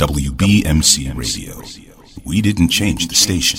[0.00, 1.60] WBMC Radio.
[2.24, 3.58] We didn't change the station.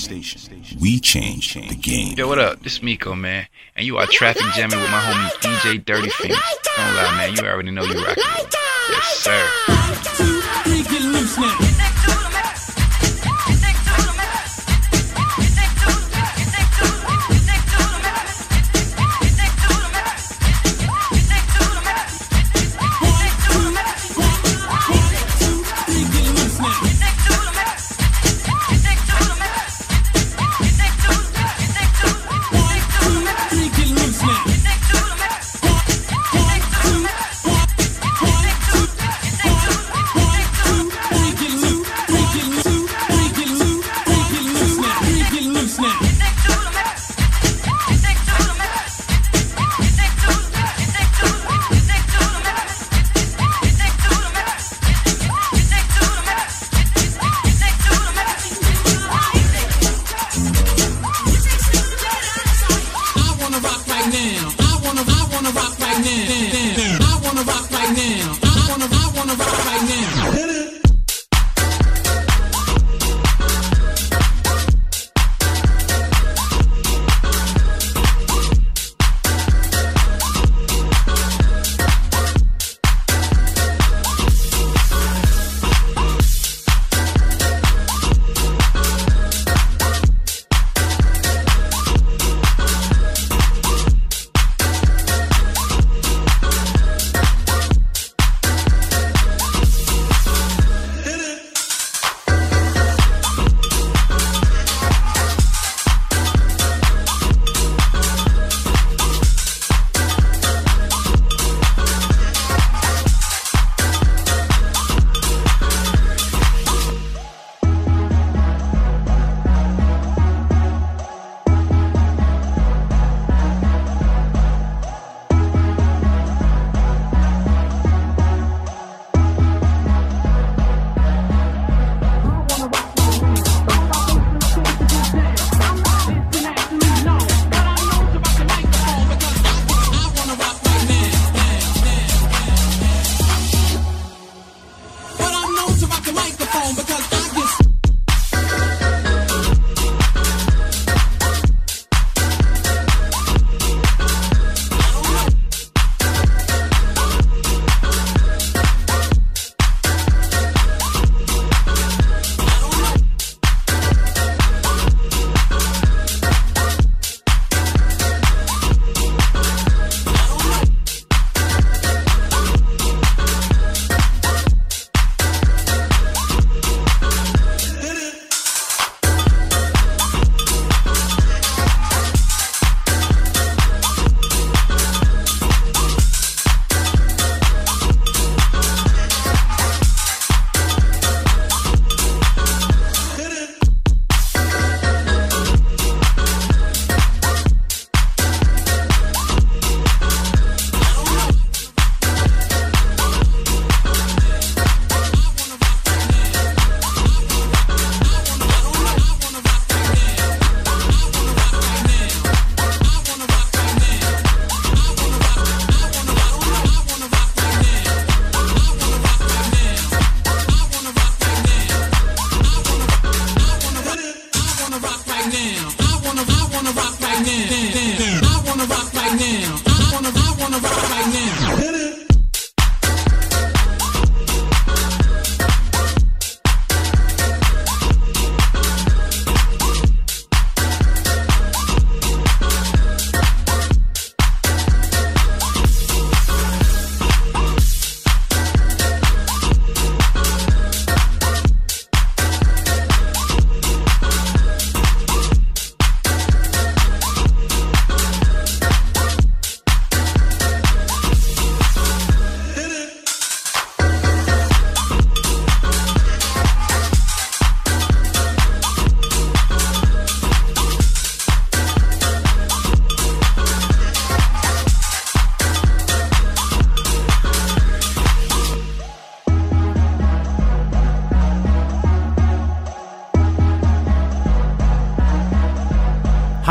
[0.79, 2.17] We changed the game.
[2.17, 2.64] Yo, what up?
[2.64, 3.45] This is Miko, man.
[3.75, 6.39] And you are traffic jamming with my homie DJ Dirty Fingers.
[6.63, 7.35] Don't lie, man.
[7.35, 8.23] You already know you rocking.
[8.89, 9.49] Yes, sir.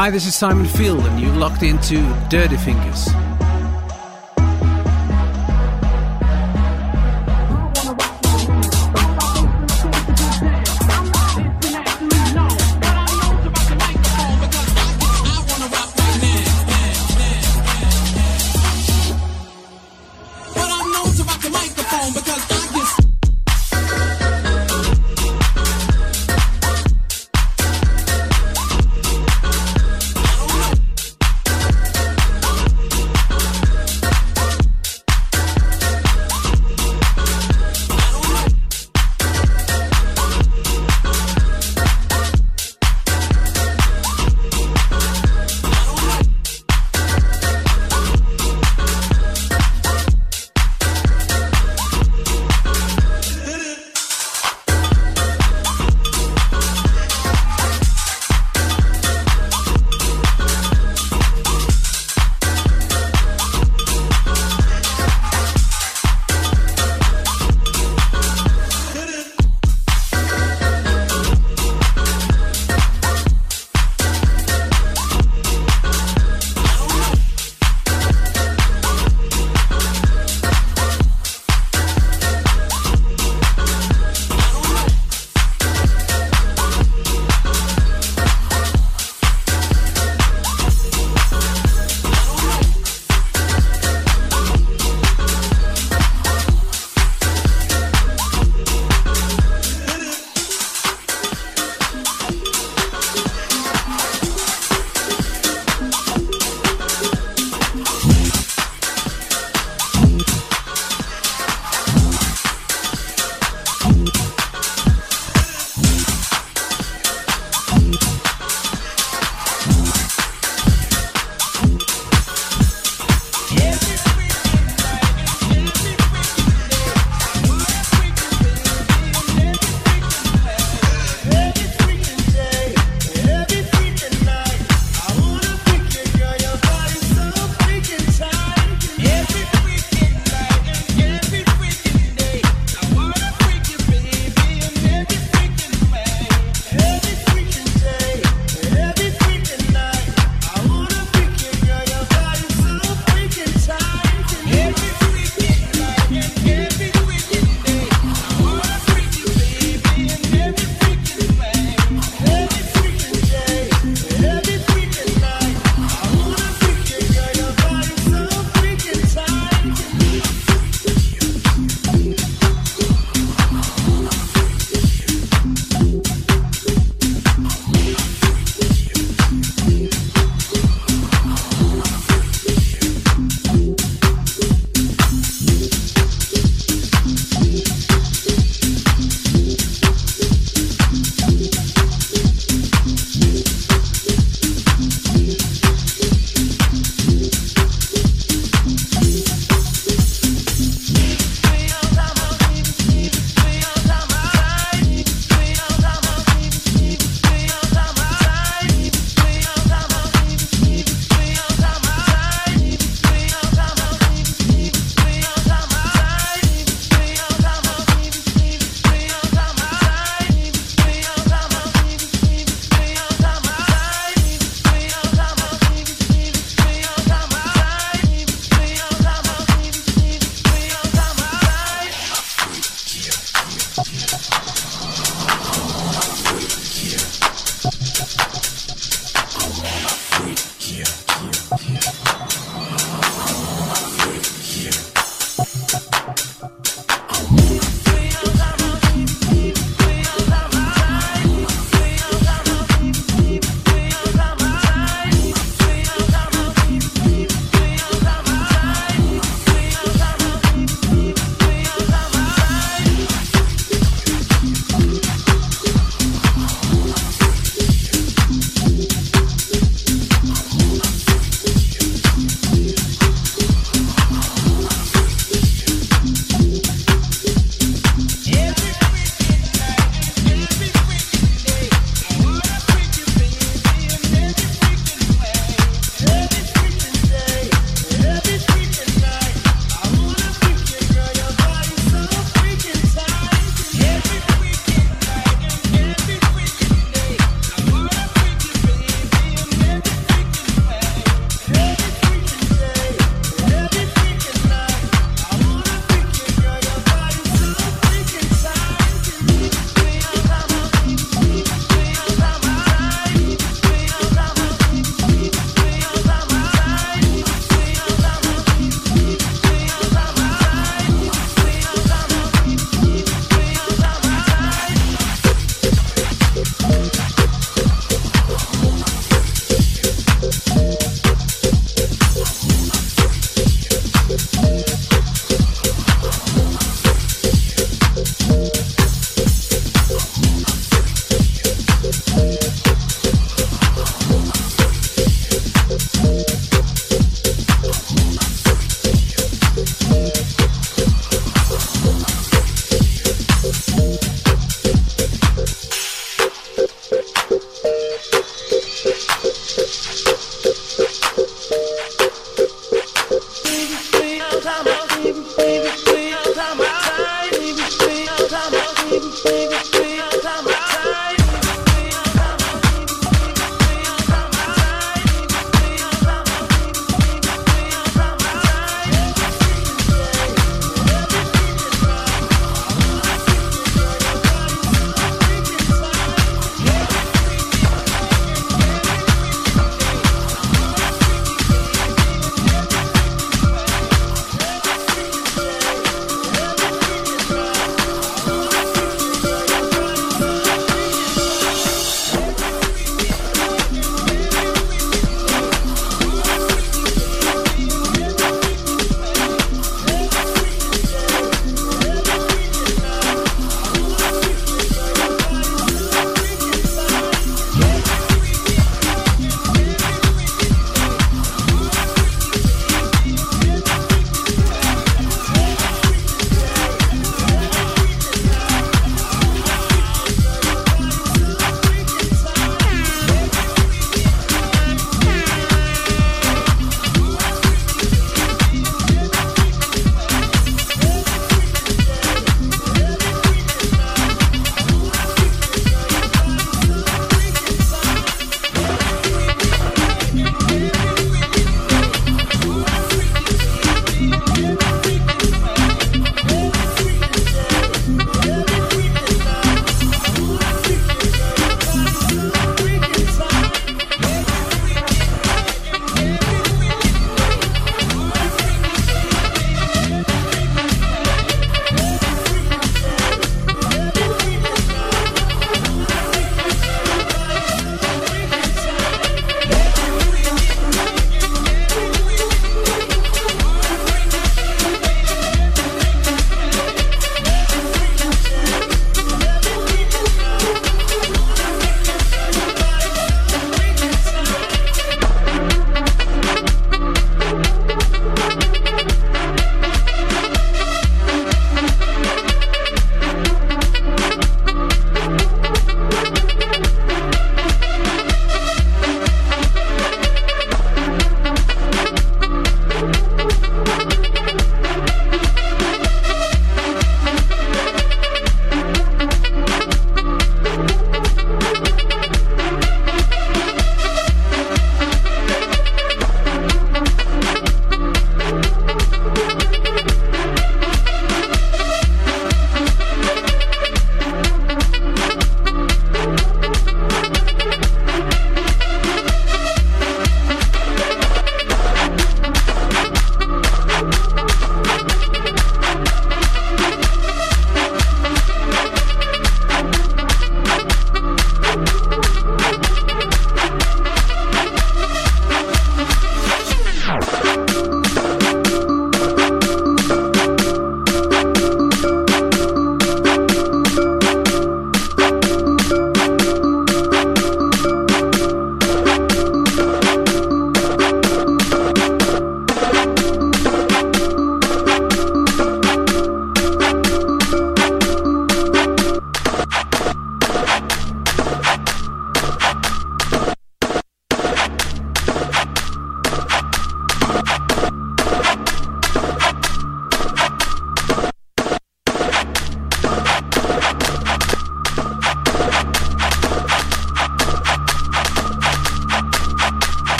[0.00, 2.00] Hi, this is Simon Field, and you're locked into
[2.30, 3.10] Dirty Fingers.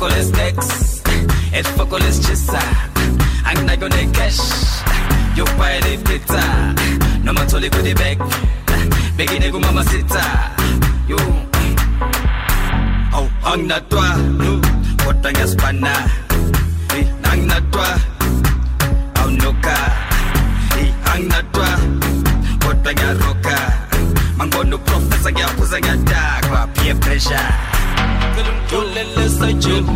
[0.00, 1.02] poco les dex,
[1.52, 1.98] et poco
[3.44, 4.40] I'm ang gonna cash,
[5.36, 6.40] You pae the pizza.
[7.22, 8.18] no matter what they beg,
[9.16, 10.24] begi ne good mama sita,
[11.06, 11.18] You.
[13.12, 14.60] Oh, ang na toa, no,
[15.04, 15.92] kotang espana,
[17.24, 17.90] ang na toa,
[19.20, 19.76] au noka,
[21.12, 21.70] ang na toa,
[24.78, 25.30] professor
[26.74, 27.70] peer pressure.
[29.40, 29.86] sai chim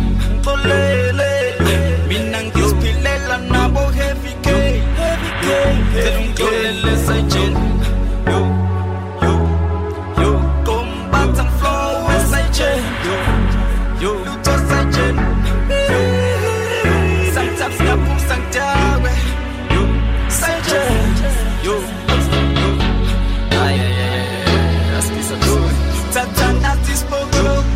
[0.43, 0.81] to le
[1.19, 1.31] le
[2.09, 4.47] minang kis pilela na bo heavy k
[5.07, 6.31] heavy
[8.31, 8.39] yo
[9.23, 9.33] yo
[10.21, 10.31] yo
[10.67, 13.17] combat and flow sai chim yo
[14.03, 14.11] yo
[14.45, 15.15] to sai chim
[17.35, 19.03] sang tap tap sang tap
[19.75, 19.83] yo
[20.39, 20.97] sai chim
[21.67, 21.77] yo
[26.15, 27.17] Tatana dispo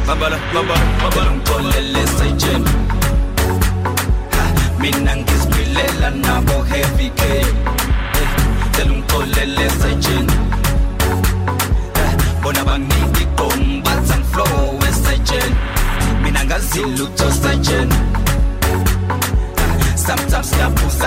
[0.08, 1.49] Babala babala babala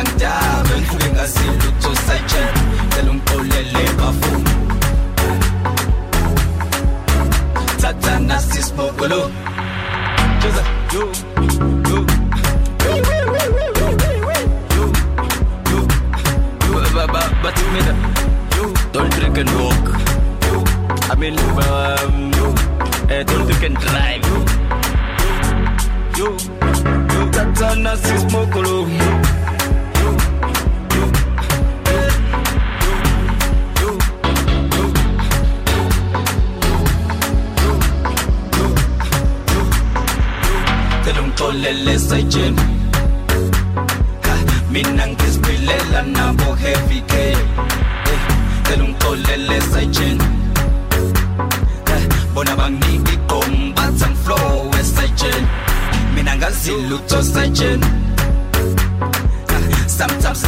[0.03, 1.62] angidabe ngiqhubeka sile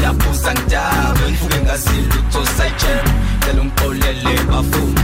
[0.04, 3.04] 야 부상 잡은 후갱가 실루토 사이첸
[3.40, 4.94] 델롱폴렐레 바푸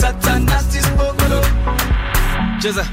[0.00, 1.40] 타타나스티스 보그로
[2.62, 2.84] 제자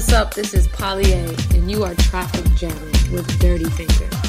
[0.00, 0.32] what's up?
[0.32, 4.19] This is Polly A, and you are traffic jamming with Dirty Fingers.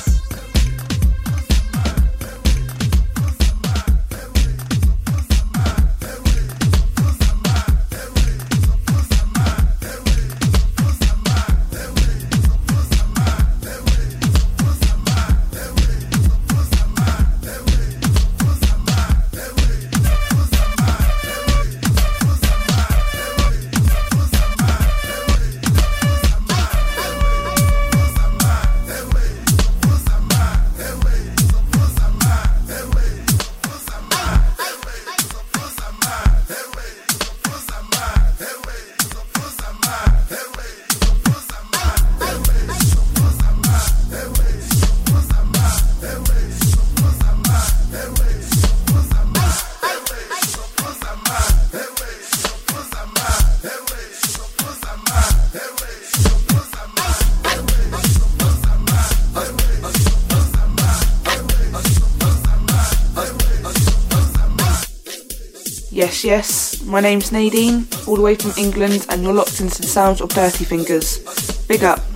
[67.02, 70.66] Name's Nadine, all the way from England, and you're locked into the sounds of Dirty
[70.66, 71.20] Fingers.
[71.68, 72.11] Big up.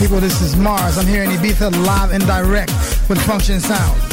[0.00, 0.18] People?
[0.18, 0.96] This is Mars.
[0.96, 2.70] I'm here in Ibiza live and direct
[3.10, 4.09] with Function Sound.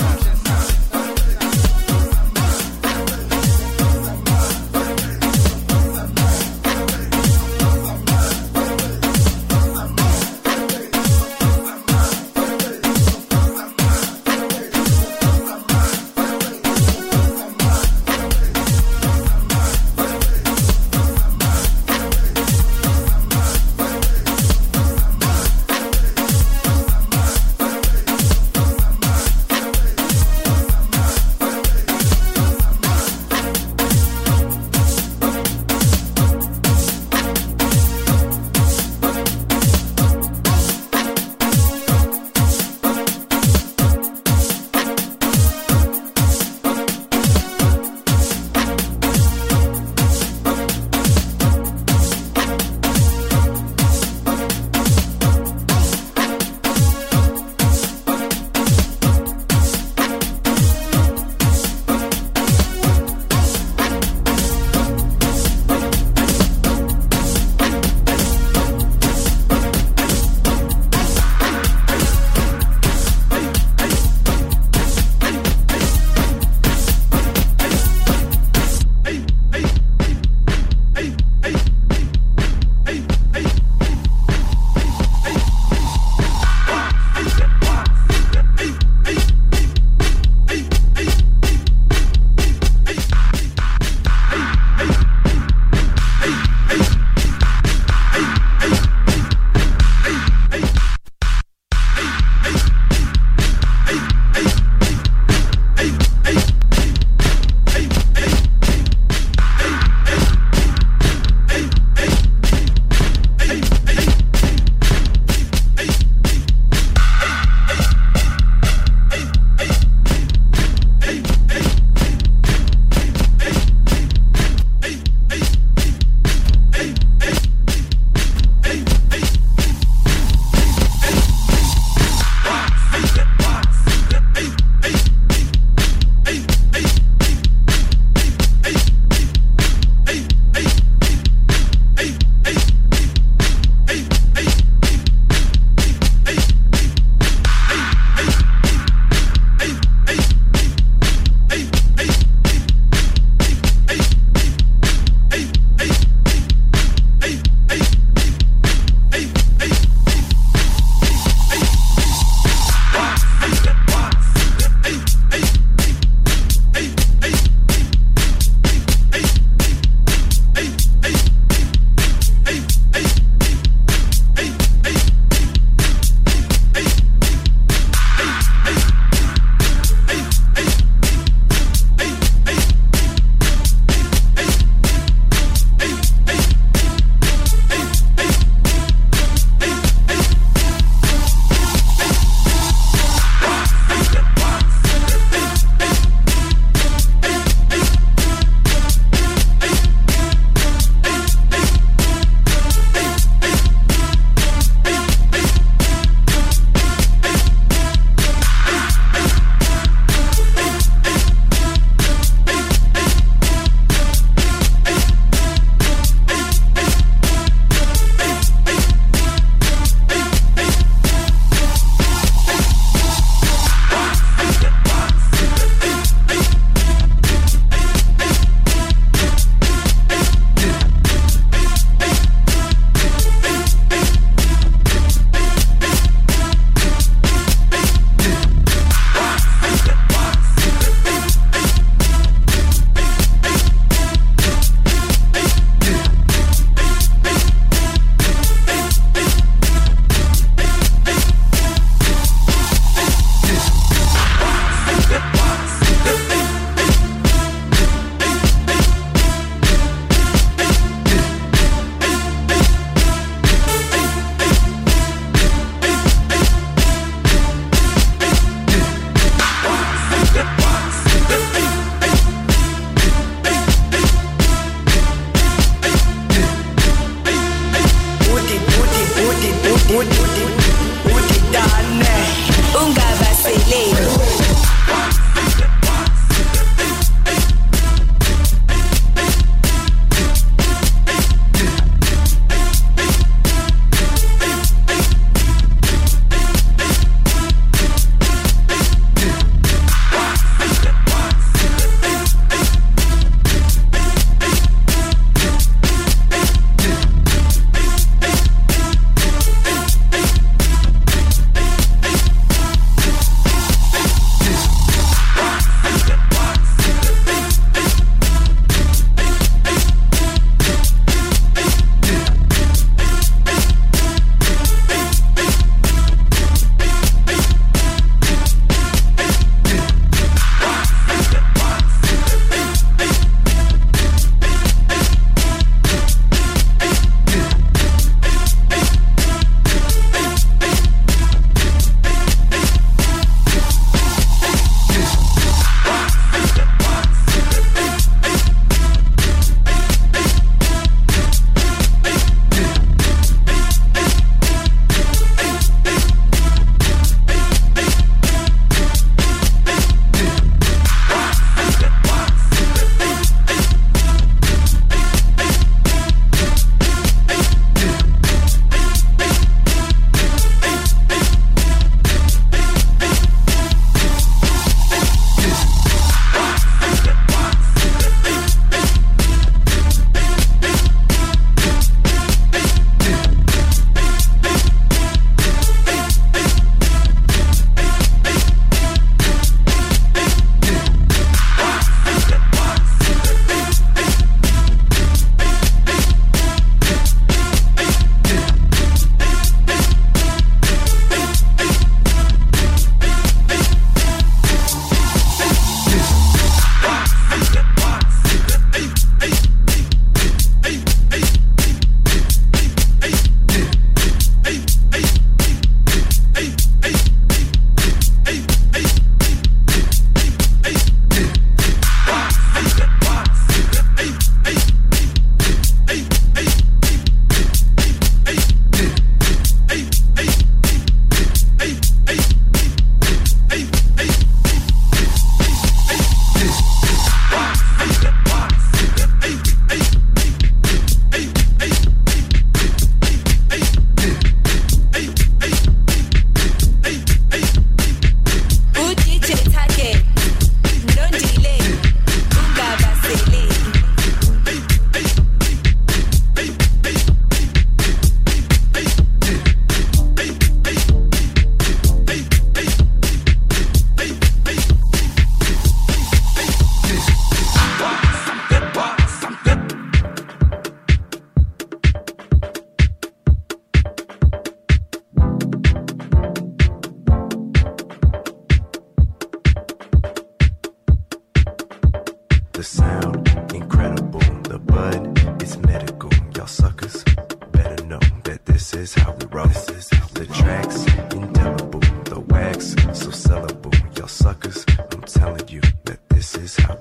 [489.30, 493.97] the roses, the tracks, indelible, the wax, so sellable.
[493.97, 496.76] Y'all suckers, I'm telling you that this is how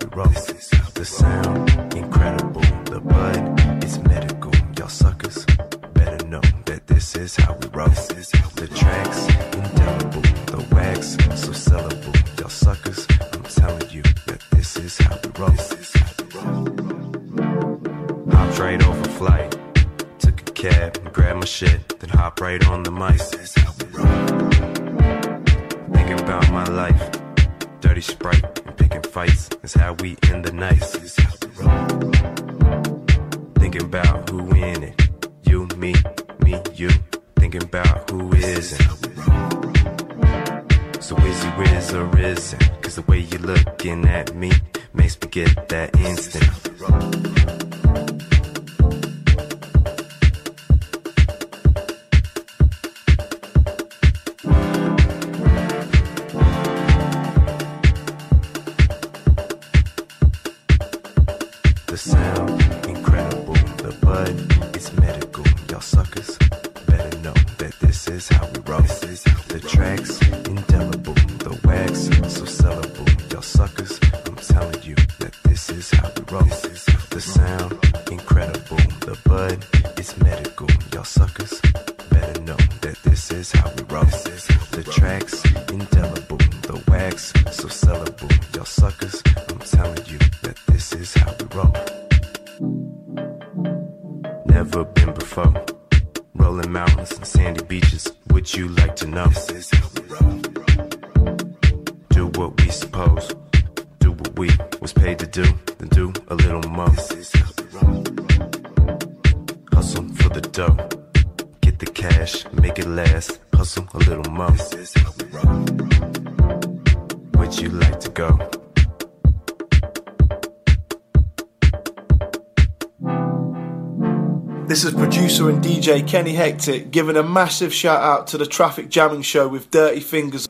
[125.37, 129.47] producer and DJ Kenny Hectic giving a massive shout out to the Traffic Jamming Show
[129.49, 130.49] with Dirty Fingers.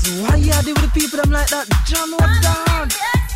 [0.00, 0.22] Dirty fingers.
[0.22, 1.68] Why you deal with the people them like that?
[1.86, 2.88] John, what's down?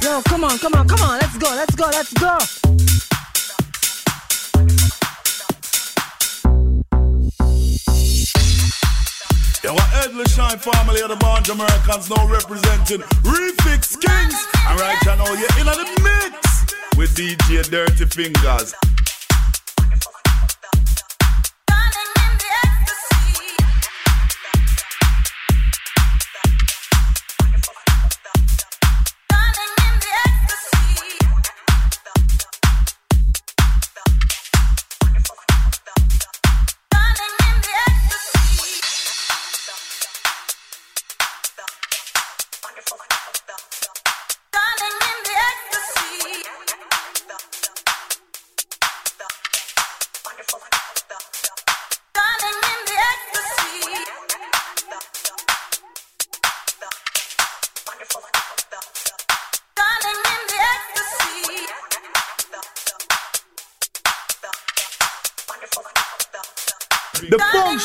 [0.02, 1.18] Yo, come on, come on, come on.
[1.18, 2.38] Let's go, let's go, let's go.
[9.62, 14.46] Yeah, what Edley Shine family of the Bond Americans now representing Refix Kings.
[14.68, 18.74] Alright, right know, you're in the mix with DJ Dirty Fingers.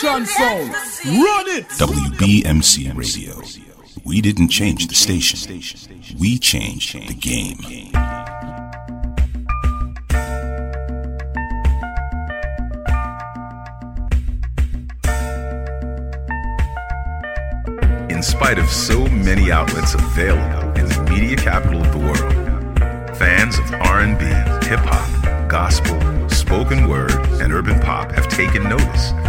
[0.02, 1.14] The function.
[1.14, 1.68] Run it.
[1.72, 3.42] WBMC Radio.
[4.06, 5.38] We didn't change the station.
[6.18, 7.58] We changed the game.
[18.10, 23.60] In spite of so many outlets available in the media capital of the world, fans
[23.60, 24.24] of R&B,
[24.70, 26.00] hip hop, gospel,
[26.30, 27.12] spoken word,
[27.42, 29.29] and urban pop have taken notice of